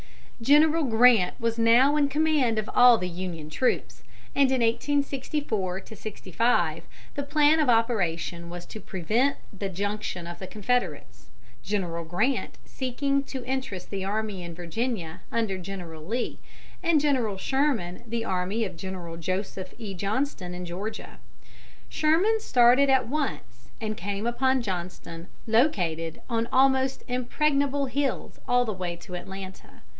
[0.41, 4.01] General Grant was now in command of all the Union troops,
[4.33, 5.83] and in 1864
[6.33, 11.27] 5 the plan of operation was to prevent the junction of the Confederates,
[11.61, 16.39] General Grant seeking to interest the army in Virginia under General Lee,
[16.81, 19.93] and General Sherman the army of General Joseph E.
[19.93, 21.19] Johnston in Georgia.
[21.87, 28.73] Sherman started at once, and came upon Johnston located on almost impregnable hills all the
[28.73, 29.83] way to Atlanta.